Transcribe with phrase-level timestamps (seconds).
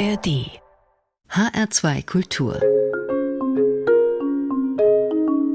[0.00, 0.60] ARD
[1.30, 2.58] HR2 Kultur.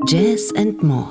[0.07, 1.09] Jazz and More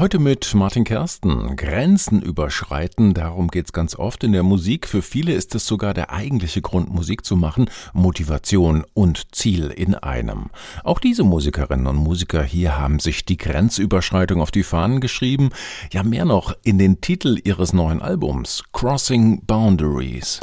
[0.00, 1.56] Heute mit Martin Kersten.
[1.56, 4.88] Grenzen überschreiten, darum geht's ganz oft in der Musik.
[4.88, 7.68] Für viele ist es sogar der eigentliche Grund, Musik zu machen.
[7.92, 10.46] Motivation und Ziel in einem.
[10.84, 15.50] Auch diese Musikerinnen und Musiker hier haben sich die Grenzüberschreitung auf die Fahnen geschrieben.
[15.92, 20.40] Ja, mehr noch in den Titel ihres neuen Albums, Crossing Boundaries.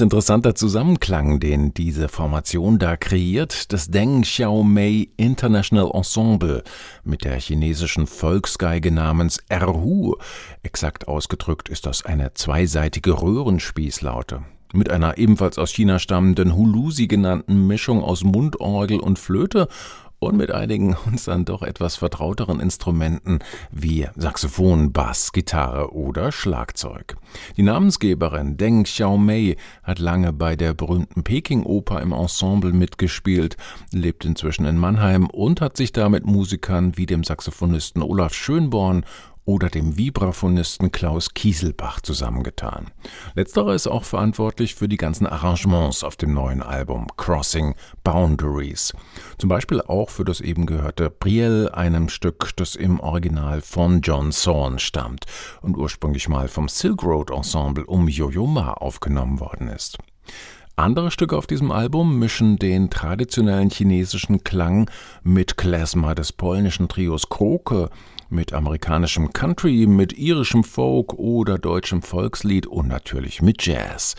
[0.00, 6.62] Interessanter Zusammenklang, den diese Formation da kreiert, das Deng Xiaomei International Ensemble
[7.04, 10.16] mit der chinesischen Volksgeige namens Erhu.
[10.62, 14.42] Exakt ausgedrückt ist das eine zweiseitige Röhrenspießlaute.
[14.72, 19.68] Mit einer ebenfalls aus China stammenden Hulusi genannten Mischung aus Mundorgel und Flöte
[20.20, 23.40] und mit einigen uns dann doch etwas vertrauteren Instrumenten
[23.72, 27.16] wie Saxophon, Bass, Gitarre oder Schlagzeug.
[27.56, 33.56] Die Namensgeberin Deng Xiaomei hat lange bei der berühmten Peking-Oper im Ensemble mitgespielt,
[33.92, 39.04] lebt inzwischen in Mannheim und hat sich da mit Musikern wie dem Saxophonisten Olaf Schönborn
[39.50, 42.92] oder dem Vibraphonisten Klaus Kieselbach zusammengetan.
[43.34, 47.74] Letzterer ist auch verantwortlich für die ganzen Arrangements auf dem neuen Album Crossing
[48.04, 48.92] Boundaries.
[49.38, 54.30] Zum Beispiel auch für das eben gehörte Brielle, einem Stück, das im Original von John
[54.30, 55.24] Zorn stammt
[55.62, 59.98] und ursprünglich mal vom Silk Road Ensemble um Yo-Yo Ma aufgenommen worden ist.
[60.76, 64.88] Andere Stücke auf diesem Album mischen den traditionellen chinesischen Klang
[65.24, 67.90] mit Klezmer des polnischen Trios Kroke
[68.30, 74.14] mit amerikanischem Country, mit irischem Folk oder deutschem Volkslied und natürlich mit Jazz.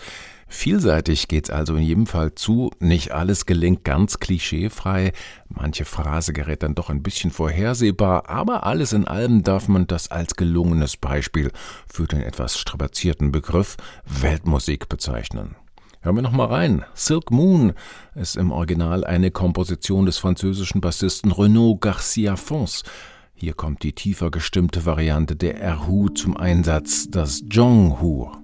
[0.48, 2.72] Vielseitig geht's also in jedem Fall zu.
[2.80, 5.14] Nicht alles gelingt ganz klischeefrei.
[5.48, 10.12] Manche Phrase gerät dann doch ein bisschen vorhersehbar, aber alles in allem darf man das
[10.12, 11.52] als gelungenes Beispiel
[11.88, 15.56] für den etwas strapazierten Begriff Weltmusik bezeichnen.
[16.02, 16.84] Hören wir noch mal rein.
[16.96, 17.72] Silk Moon
[18.16, 22.84] ist im Original eine Komposition des französischen Bassisten Renaud Garcia Fons.
[23.42, 28.41] Hier kommt die tiefer gestimmte Variante der Erhu zum Einsatz, das Zhonghu.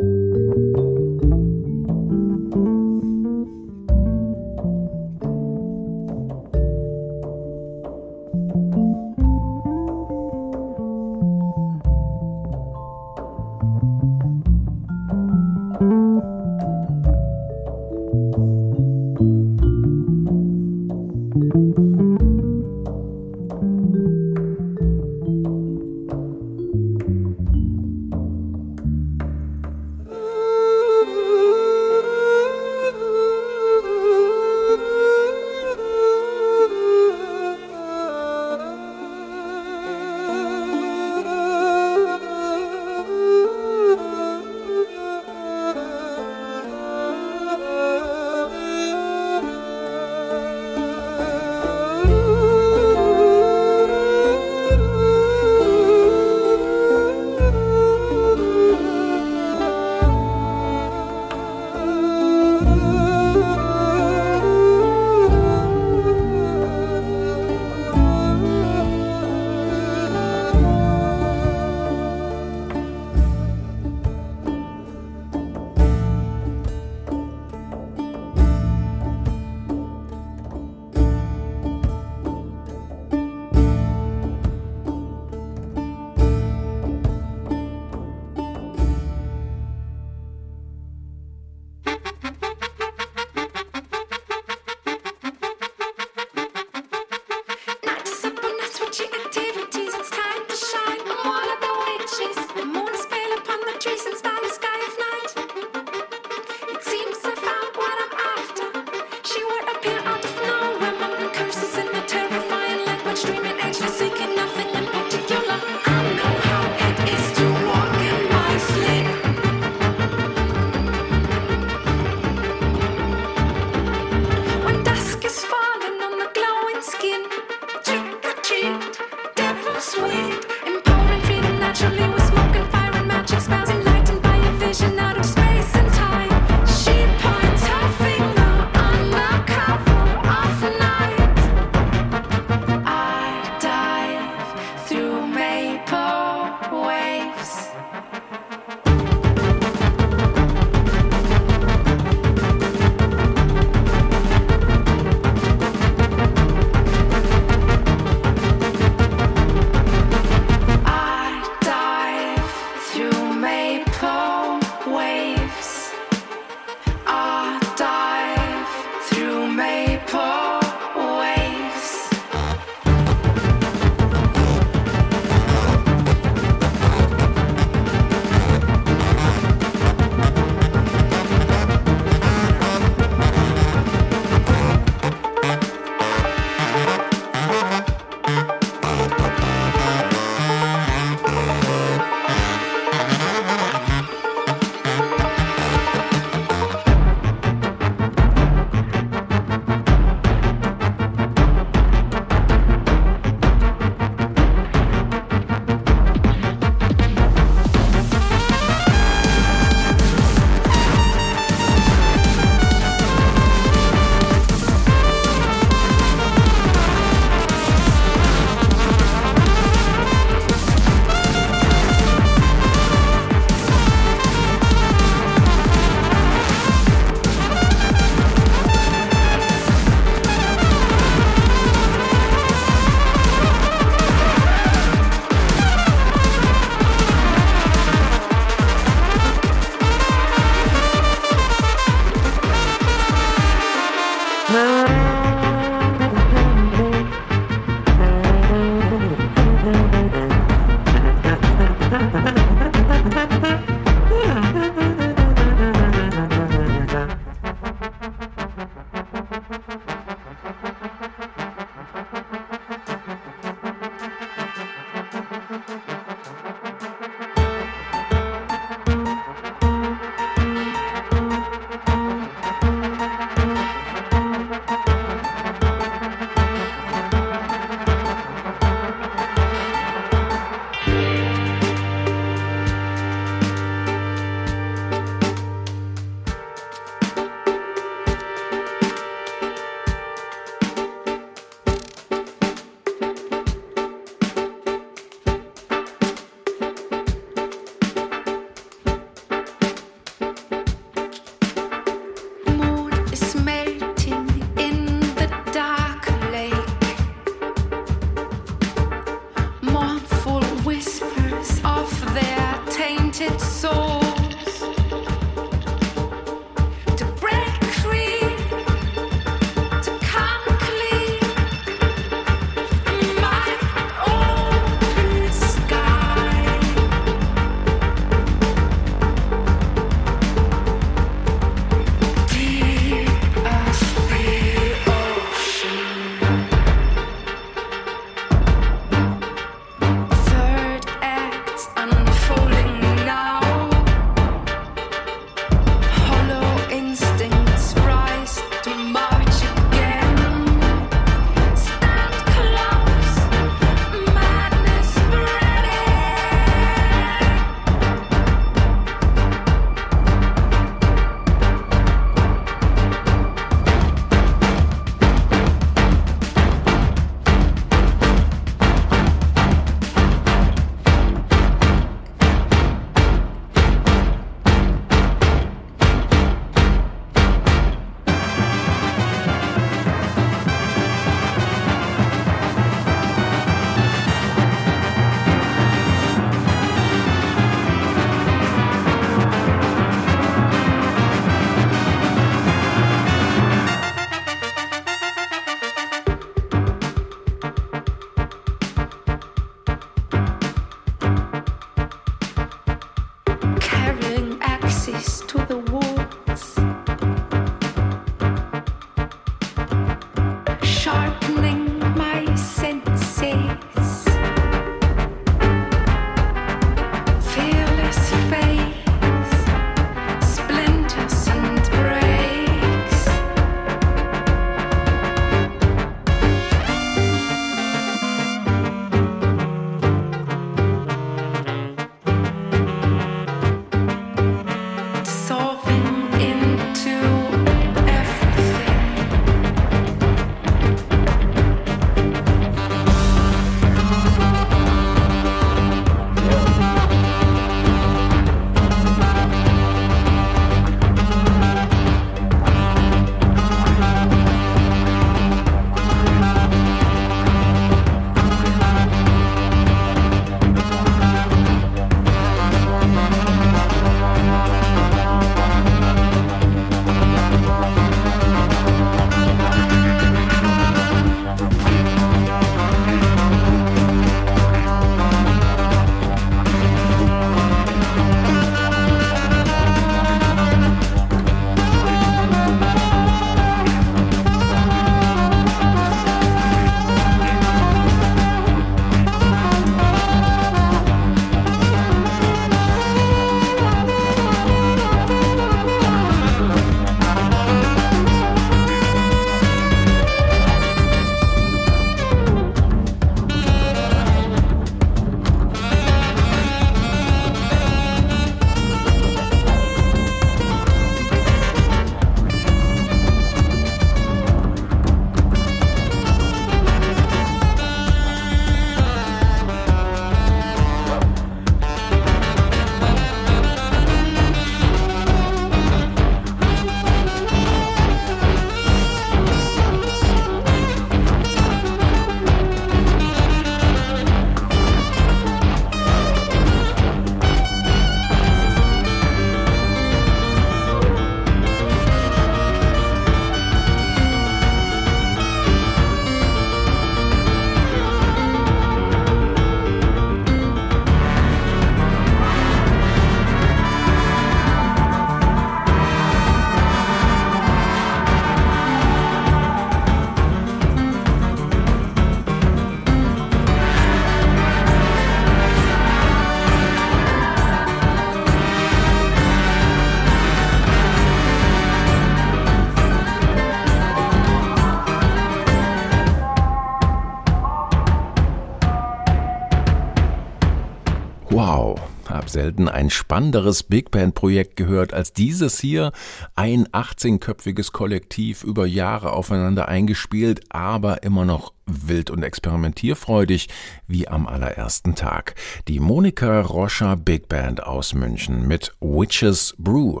[581.40, 585.92] Wow, hab selten ein spannenderes Big Band Projekt gehört als dieses hier.
[586.34, 593.48] Ein 18-köpfiges Kollektiv über Jahre aufeinander eingespielt, aber immer noch wild und experimentierfreudig
[593.86, 595.36] wie am allerersten Tag.
[595.68, 600.00] Die Monika Roscher Big Band aus München mit Witches Brew.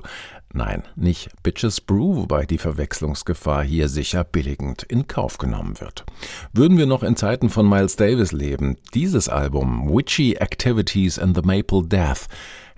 [0.52, 6.06] Nein, nicht Bitches Brew, wobei die Verwechslungsgefahr hier sicher billigend in Kauf genommen wird.
[6.54, 11.42] Würden wir noch in Zeiten von Miles Davis leben, dieses Album Witchy Activities and the
[11.42, 12.28] Maple Death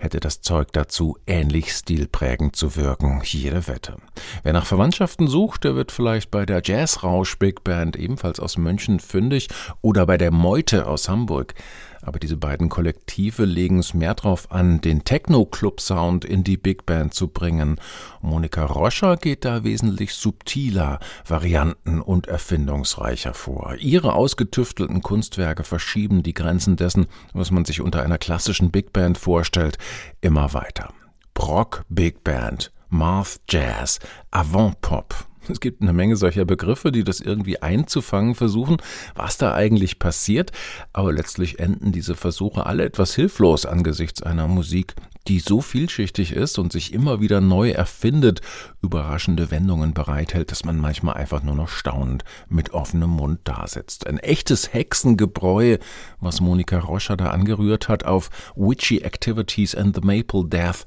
[0.01, 3.97] hätte das Zeug dazu, ähnlich stilprägend zu wirken, jede Wette.
[4.43, 8.99] Wer nach Verwandtschaften sucht, der wird vielleicht bei der Jazzrausch Big Band ebenfalls aus München
[8.99, 9.47] fündig
[9.81, 11.53] oder bei der Meute aus Hamburg.
[12.01, 17.13] Aber diese beiden Kollektive legen es mehr drauf an, den Techno-Club-Sound in die Big Band
[17.13, 17.79] zu bringen.
[18.21, 23.75] Monika Roscher geht da wesentlich subtiler, varianten- und erfindungsreicher vor.
[23.79, 29.17] Ihre ausgetüftelten Kunstwerke verschieben die Grenzen dessen, was man sich unter einer klassischen Big Band
[29.17, 29.77] vorstellt,
[30.21, 30.93] immer weiter.
[31.33, 33.99] Brock Big Band, Marth Jazz,
[34.31, 35.15] Avant Pop,
[35.47, 38.77] es gibt eine Menge solcher Begriffe, die das irgendwie einzufangen versuchen,
[39.15, 40.51] was da eigentlich passiert,
[40.93, 44.95] aber letztlich enden diese Versuche alle etwas hilflos angesichts einer Musik,
[45.27, 48.41] die so vielschichtig ist und sich immer wieder neu erfindet,
[48.81, 54.07] überraschende Wendungen bereithält, dass man manchmal einfach nur noch staunend mit offenem Mund dasitzt.
[54.07, 55.77] Ein echtes Hexengebräu,
[56.19, 60.85] was Monika Roscher da angerührt hat auf Witchy Activities and the Maple Death.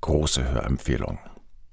[0.00, 1.18] Große Hörempfehlung.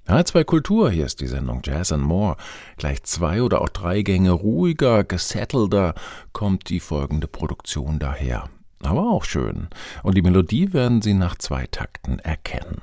[0.06, 2.36] H2 Kultur, hier ist die Sendung Jazz and More.
[2.76, 5.94] Gleich zwei oder auch drei Gänge ruhiger, gesettelter
[6.32, 8.50] kommt die folgende Produktion daher.
[8.82, 9.68] Aber auch schön.
[10.02, 12.82] Und die Melodie werden Sie nach zwei Takten erkennen.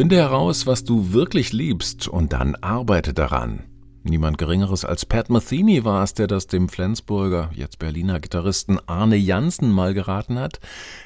[0.00, 3.64] Finde heraus, was du wirklich liebst und dann arbeite daran.
[4.02, 9.16] Niemand Geringeres als Pat Metheny war es, der das dem Flensburger, jetzt Berliner Gitarristen Arne
[9.16, 10.58] Jansen mal geraten hat.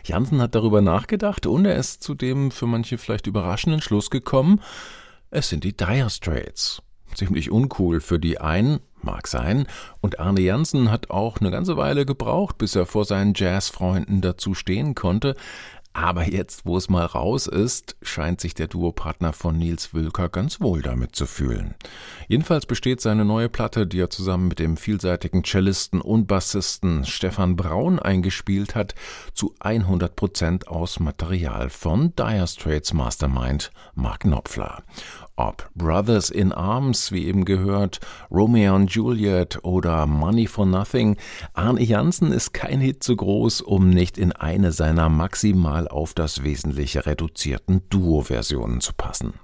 [0.04, 4.60] Jansen hat darüber nachgedacht und er ist zu dem für manche vielleicht überraschenden Schluss gekommen,
[5.32, 6.80] es sind die Dire Straits.
[7.16, 9.66] Ziemlich uncool für die einen, mag sein,
[10.02, 14.54] und Arne Jansen hat auch eine ganze Weile gebraucht, bis er vor seinen Jazzfreunden dazu
[14.54, 15.34] stehen konnte,
[15.94, 20.60] aber jetzt, wo es mal raus ist, scheint sich der Duopartner von Nils Wülker ganz
[20.60, 21.76] wohl damit zu fühlen.
[22.26, 27.54] Jedenfalls besteht seine neue Platte, die er zusammen mit dem vielseitigen Cellisten und Bassisten Stefan
[27.54, 28.96] Braun eingespielt hat,
[29.34, 34.82] zu 100 Prozent aus Material von Dire Straits Mastermind Mark Knopfler.
[35.36, 37.98] Ob Brothers in Arms, wie eben gehört,
[38.30, 41.16] Romeo und Juliet oder Money for Nothing,
[41.54, 46.44] Arne Janssen ist kein Hit zu groß, um nicht in eine seiner maximal auf das
[46.44, 49.34] Wesentliche reduzierten Duo-Versionen zu passen.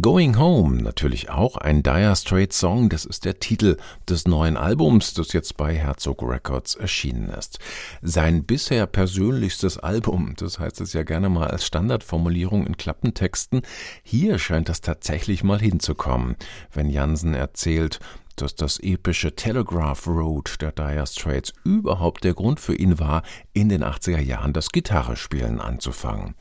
[0.00, 3.76] Going Home, natürlich auch ein Dire Straits Song, das ist der Titel
[4.08, 7.58] des neuen Albums, das jetzt bei Herzog Records erschienen ist.
[8.00, 13.62] Sein bisher persönlichstes Album, das heißt es ja gerne mal als Standardformulierung in Klappentexten,
[14.02, 16.36] hier scheint das tatsächlich mal hinzukommen,
[16.72, 17.98] wenn Jansen erzählt,
[18.36, 23.68] dass das epische Telegraph Road der Dire Straits überhaupt der Grund für ihn war, in
[23.68, 26.34] den 80er Jahren das Gitarrespielen anzufangen.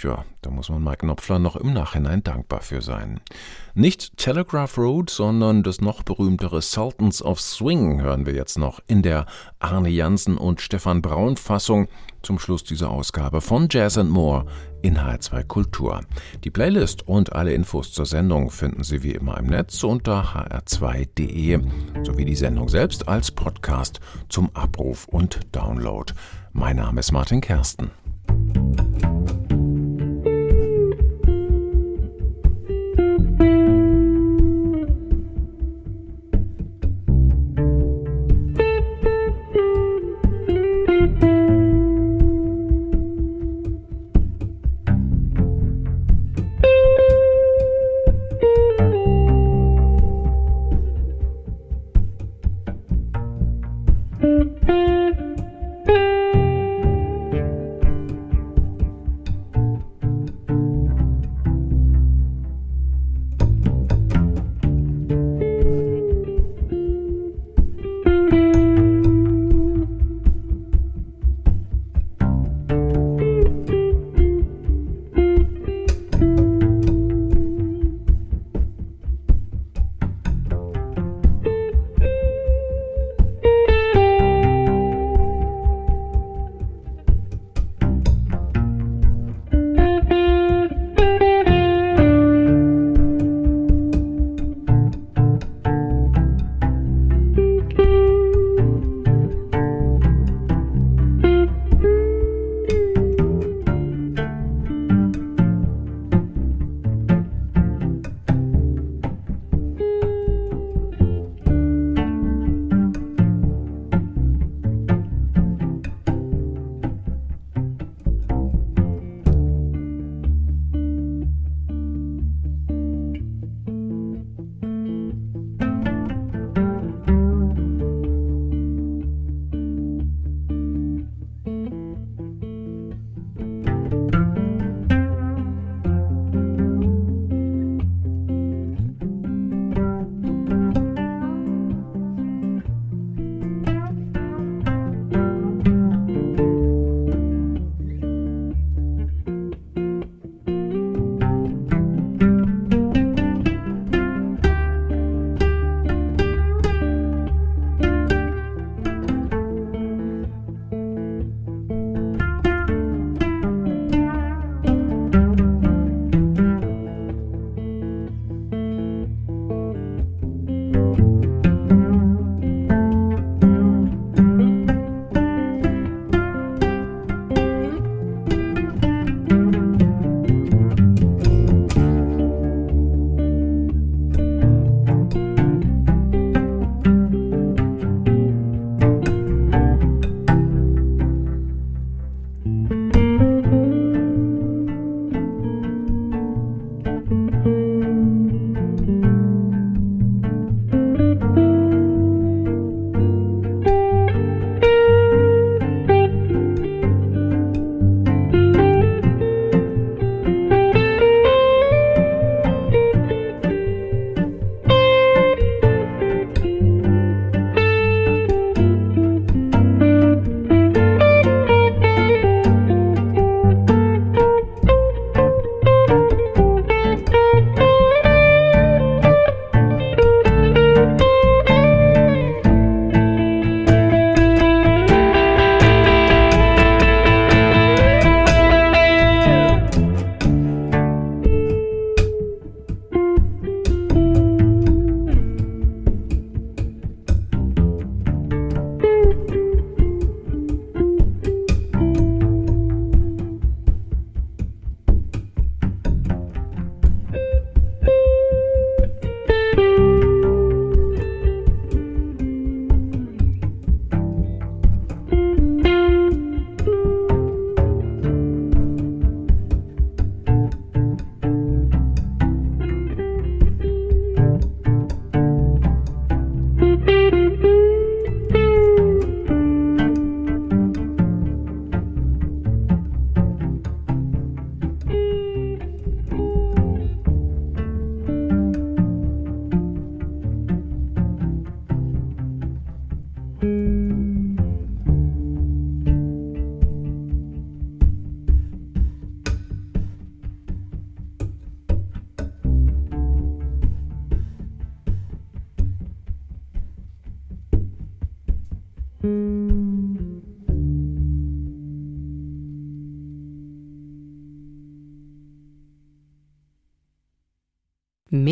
[0.00, 3.20] Tja, da muss man Mike Knopfler noch im Nachhinein dankbar für sein.
[3.74, 9.02] Nicht Telegraph Road, sondern das noch berühmtere Sultans of Swing hören wir jetzt noch in
[9.02, 9.26] der
[9.58, 11.86] Arne Jansen und Stefan Braun Fassung
[12.22, 14.46] zum Schluss dieser Ausgabe von Jazz and More
[14.80, 16.00] in H2 Kultur.
[16.44, 21.60] Die Playlist und alle Infos zur Sendung finden Sie wie immer im Netz unter hr2.de
[22.04, 26.10] sowie die Sendung selbst als Podcast zum Abruf und Download.
[26.54, 27.90] Mein Name ist Martin Kersten.